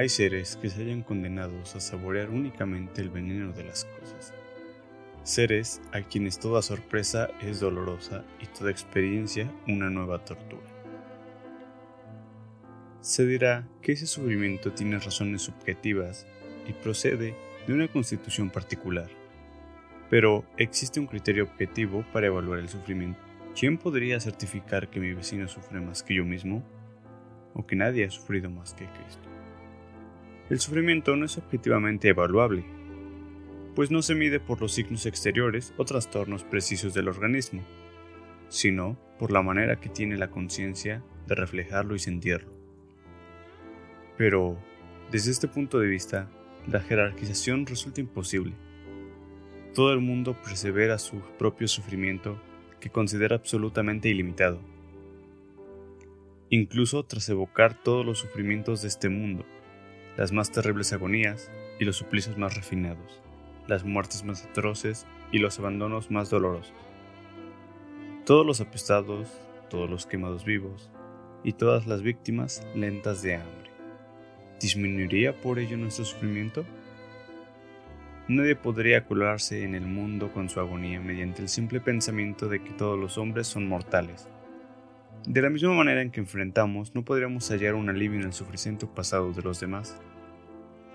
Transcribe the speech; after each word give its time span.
Hay 0.00 0.08
seres 0.08 0.56
que 0.56 0.70
se 0.70 0.80
hayan 0.80 1.02
condenados 1.02 1.76
a 1.76 1.80
saborear 1.80 2.30
únicamente 2.30 3.02
el 3.02 3.10
veneno 3.10 3.52
de 3.52 3.64
las 3.64 3.84
cosas. 3.84 4.32
Seres 5.24 5.82
a 5.92 6.00
quienes 6.00 6.38
toda 6.38 6.62
sorpresa 6.62 7.28
es 7.42 7.60
dolorosa 7.60 8.24
y 8.40 8.46
toda 8.46 8.70
experiencia 8.70 9.52
una 9.68 9.90
nueva 9.90 10.24
tortura. 10.24 10.64
Se 13.02 13.26
dirá 13.26 13.68
que 13.82 13.92
ese 13.92 14.06
sufrimiento 14.06 14.72
tiene 14.72 14.98
razones 14.98 15.42
subjetivas 15.42 16.26
y 16.66 16.72
procede 16.72 17.36
de 17.66 17.74
una 17.74 17.86
constitución 17.86 18.48
particular. 18.48 19.10
Pero 20.08 20.46
existe 20.56 20.98
un 20.98 21.08
criterio 21.08 21.44
objetivo 21.44 22.06
para 22.10 22.28
evaluar 22.28 22.60
el 22.60 22.70
sufrimiento. 22.70 23.20
¿Quién 23.54 23.76
podría 23.76 24.18
certificar 24.18 24.88
que 24.88 24.98
mi 24.98 25.12
vecino 25.12 25.46
sufre 25.46 25.78
más 25.78 26.02
que 26.02 26.14
yo 26.14 26.24
mismo? 26.24 26.64
¿O 27.52 27.66
que 27.66 27.76
nadie 27.76 28.06
ha 28.06 28.10
sufrido 28.10 28.48
más 28.48 28.72
que 28.72 28.86
Cristo? 28.86 29.39
El 30.50 30.58
sufrimiento 30.58 31.14
no 31.14 31.26
es 31.26 31.38
objetivamente 31.38 32.08
evaluable, 32.08 32.64
pues 33.76 33.92
no 33.92 34.02
se 34.02 34.16
mide 34.16 34.40
por 34.40 34.60
los 34.60 34.72
signos 34.72 35.06
exteriores 35.06 35.72
o 35.76 35.84
trastornos 35.84 36.42
precisos 36.42 36.92
del 36.92 37.06
organismo, 37.06 37.62
sino 38.48 38.98
por 39.16 39.30
la 39.30 39.42
manera 39.42 39.76
que 39.76 39.88
tiene 39.88 40.16
la 40.16 40.32
conciencia 40.32 41.04
de 41.28 41.36
reflejarlo 41.36 41.94
y 41.94 42.00
sentirlo. 42.00 42.50
Pero, 44.18 44.58
desde 45.12 45.30
este 45.30 45.46
punto 45.46 45.78
de 45.78 45.86
vista, 45.86 46.28
la 46.66 46.80
jerarquización 46.80 47.64
resulta 47.64 48.00
imposible. 48.00 48.54
Todo 49.72 49.92
el 49.92 50.00
mundo 50.00 50.36
persevera 50.42 50.98
su 50.98 51.20
propio 51.38 51.68
sufrimiento 51.68 52.42
que 52.80 52.90
considera 52.90 53.36
absolutamente 53.36 54.08
ilimitado, 54.08 54.60
incluso 56.48 57.04
tras 57.04 57.28
evocar 57.28 57.80
todos 57.80 58.04
los 58.04 58.18
sufrimientos 58.18 58.82
de 58.82 58.88
este 58.88 59.08
mundo 59.08 59.46
las 60.16 60.32
más 60.32 60.50
terribles 60.50 60.92
agonías 60.92 61.50
y 61.78 61.84
los 61.84 61.96
suplicios 61.96 62.36
más 62.36 62.56
refinados, 62.56 63.22
las 63.66 63.84
muertes 63.84 64.24
más 64.24 64.44
atroces 64.44 65.06
y 65.32 65.38
los 65.38 65.58
abandonos 65.58 66.10
más 66.10 66.30
dolorosos. 66.30 66.74
Todos 68.26 68.44
los 68.46 68.60
apestados, 68.60 69.28
todos 69.68 69.88
los 69.88 70.06
quemados 70.06 70.44
vivos 70.44 70.90
y 71.42 71.52
todas 71.52 71.86
las 71.86 72.02
víctimas 72.02 72.66
lentas 72.74 73.22
de 73.22 73.36
hambre. 73.36 73.70
¿Disminuiría 74.60 75.40
por 75.40 75.58
ello 75.58 75.78
nuestro 75.78 76.04
sufrimiento? 76.04 76.64
Nadie 78.28 78.54
podría 78.54 79.06
colarse 79.06 79.64
en 79.64 79.74
el 79.74 79.86
mundo 79.86 80.32
con 80.32 80.48
su 80.48 80.60
agonía 80.60 81.00
mediante 81.00 81.42
el 81.42 81.48
simple 81.48 81.80
pensamiento 81.80 82.48
de 82.48 82.62
que 82.62 82.70
todos 82.70 82.98
los 82.98 83.18
hombres 83.18 83.46
son 83.46 83.66
mortales. 83.66 84.28
De 85.26 85.42
la 85.42 85.50
misma 85.50 85.74
manera 85.74 86.00
en 86.00 86.10
que 86.10 86.20
enfrentamos, 86.20 86.94
no 86.94 87.04
podríamos 87.04 87.50
hallar 87.50 87.74
un 87.74 87.90
alivio 87.90 88.18
en 88.18 88.26
el 88.26 88.32
sufrimiento 88.32 88.92
pasado 88.92 89.32
de 89.32 89.42
los 89.42 89.60
demás 89.60 90.00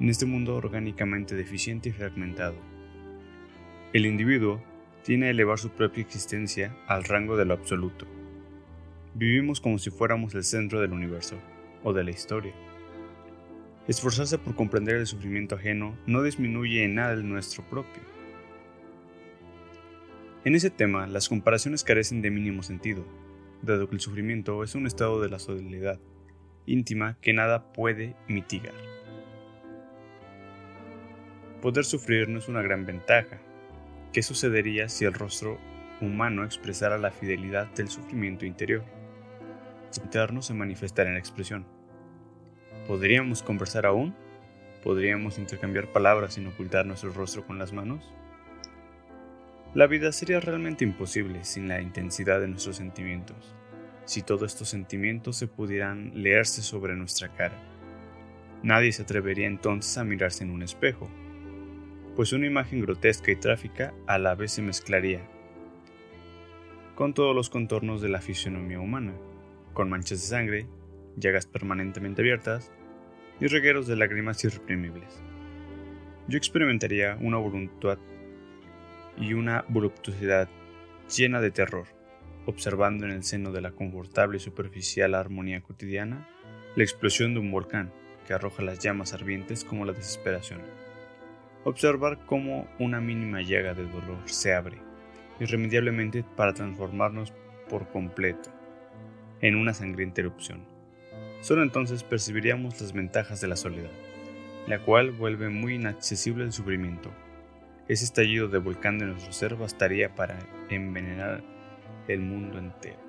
en 0.00 0.08
este 0.08 0.26
mundo 0.26 0.54
orgánicamente 0.54 1.34
deficiente 1.34 1.88
y 1.88 1.92
fragmentado. 1.92 2.56
El 3.92 4.06
individuo 4.06 4.62
tiene 5.02 5.26
a 5.26 5.30
elevar 5.30 5.58
su 5.58 5.70
propia 5.70 6.02
existencia 6.02 6.76
al 6.86 7.04
rango 7.04 7.36
de 7.36 7.44
lo 7.44 7.54
absoluto. 7.54 8.06
Vivimos 9.14 9.60
como 9.60 9.78
si 9.78 9.90
fuéramos 9.90 10.34
el 10.34 10.44
centro 10.44 10.80
del 10.80 10.92
universo 10.92 11.36
o 11.82 11.92
de 11.92 12.04
la 12.04 12.10
historia. 12.10 12.52
Esforzarse 13.88 14.38
por 14.38 14.54
comprender 14.54 14.96
el 14.96 15.06
sufrimiento 15.06 15.56
ajeno 15.56 15.96
no 16.06 16.22
disminuye 16.22 16.84
en 16.84 16.94
nada 16.96 17.14
el 17.14 17.28
nuestro 17.28 17.64
propio. 17.64 18.02
En 20.44 20.54
ese 20.54 20.70
tema, 20.70 21.06
las 21.06 21.28
comparaciones 21.28 21.82
carecen 21.82 22.22
de 22.22 22.30
mínimo 22.30 22.62
sentido, 22.62 23.04
dado 23.62 23.88
que 23.88 23.94
el 23.94 24.00
sufrimiento 24.00 24.62
es 24.62 24.74
un 24.74 24.86
estado 24.86 25.20
de 25.20 25.28
la 25.28 25.38
soledad 25.38 26.00
íntima 26.66 27.16
que 27.20 27.32
nada 27.32 27.72
puede 27.72 28.14
mitigar. 28.28 28.74
Poder 31.62 31.84
sufrir 31.84 32.28
no 32.28 32.38
es 32.38 32.48
una 32.48 32.62
gran 32.62 32.86
ventaja. 32.86 33.38
¿Qué 34.12 34.22
sucedería 34.22 34.88
si 34.88 35.04
el 35.04 35.14
rostro 35.14 35.58
humano 36.00 36.44
expresara 36.44 36.98
la 36.98 37.10
fidelidad 37.10 37.66
del 37.74 37.88
sufrimiento 37.88 38.46
interior? 38.46 38.84
Interno 39.96 40.42
se 40.42 40.54
manifestara 40.54 41.08
en 41.08 41.14
la 41.14 41.20
expresión. 41.20 41.66
¿Podríamos 42.86 43.42
conversar 43.42 43.86
aún? 43.86 44.14
¿Podríamos 44.84 45.38
intercambiar 45.38 45.92
palabras 45.92 46.34
sin 46.34 46.46
ocultar 46.46 46.86
nuestro 46.86 47.12
rostro 47.12 47.44
con 47.44 47.58
las 47.58 47.72
manos? 47.72 48.14
La 49.74 49.86
vida 49.86 50.12
sería 50.12 50.40
realmente 50.40 50.84
imposible 50.84 51.44
sin 51.44 51.68
la 51.68 51.80
intensidad 51.80 52.40
de 52.40 52.48
nuestros 52.48 52.76
sentimientos, 52.76 53.54
si 54.06 54.22
todos 54.22 54.52
estos 54.52 54.68
sentimientos 54.68 55.36
se 55.36 55.46
pudieran 55.46 56.10
leerse 56.14 56.62
sobre 56.62 56.96
nuestra 56.96 57.28
cara. 57.34 57.58
Nadie 58.62 58.92
se 58.92 59.02
atrevería 59.02 59.46
entonces 59.46 59.98
a 59.98 60.04
mirarse 60.04 60.42
en 60.44 60.50
un 60.50 60.62
espejo, 60.62 61.08
pues 62.16 62.32
una 62.32 62.46
imagen 62.46 62.80
grotesca 62.80 63.30
y 63.30 63.36
trágica 63.36 63.92
a 64.06 64.18
la 64.18 64.34
vez 64.34 64.52
se 64.52 64.62
mezclaría 64.62 65.20
con 66.98 67.14
todos 67.14 67.32
los 67.32 67.48
contornos 67.48 68.02
de 68.02 68.08
la 68.08 68.20
fisionomía 68.20 68.80
humana, 68.80 69.12
con 69.72 69.88
manchas 69.88 70.20
de 70.20 70.26
sangre, 70.26 70.66
llagas 71.14 71.46
permanentemente 71.46 72.22
abiertas 72.22 72.72
y 73.38 73.46
regueros 73.46 73.86
de 73.86 73.94
lágrimas 73.94 74.42
irreprimibles. 74.42 75.22
Yo 76.26 76.36
experimentaría 76.36 77.16
una 77.20 77.36
voluntad 77.36 77.98
y 79.20 79.34
una 79.34 79.64
voluptuosidad 79.68 80.48
llena 81.14 81.40
de 81.40 81.50
terror, 81.50 81.86
observando 82.46 83.04
en 83.04 83.12
el 83.12 83.24
seno 83.24 83.52
de 83.52 83.60
la 83.60 83.72
confortable 83.72 84.36
y 84.38 84.40
superficial 84.40 85.14
armonía 85.14 85.60
cotidiana 85.60 86.28
la 86.76 86.82
explosión 86.82 87.34
de 87.34 87.40
un 87.40 87.50
volcán 87.50 87.92
que 88.26 88.34
arroja 88.34 88.62
las 88.62 88.78
llamas 88.78 89.12
ardientes 89.14 89.64
como 89.64 89.84
la 89.84 89.92
desesperación 89.92 90.60
observar 91.64 92.18
cómo 92.26 92.66
una 92.78 93.00
mínima 93.00 93.42
llaga 93.42 93.74
de 93.74 93.84
dolor 93.84 94.18
se 94.24 94.54
abre 94.54 94.78
irremediablemente 95.40 96.24
para 96.36 96.54
transformarnos 96.54 97.32
por 97.68 97.88
completo 97.88 98.50
en 99.40 99.54
una 99.54 99.72
sangrienta 99.72 100.20
erupción. 100.20 100.64
Solo 101.42 101.62
entonces 101.62 102.02
percibiríamos 102.02 102.80
las 102.80 102.92
ventajas 102.92 103.40
de 103.40 103.46
la 103.46 103.54
soledad, 103.54 103.90
la 104.66 104.80
cual 104.80 105.12
vuelve 105.12 105.48
muy 105.48 105.74
inaccesible 105.74 106.42
el 106.42 106.52
sufrimiento. 106.52 107.12
Ese 107.88 108.04
estallido 108.04 108.48
de 108.48 108.58
volcán 108.58 108.98
de 108.98 109.06
nuestro 109.06 109.32
ser 109.32 109.56
bastaría 109.56 110.14
para 110.14 110.38
envenenar 110.68 111.42
el 112.06 112.20
mundo 112.20 112.58
entero. 112.58 113.07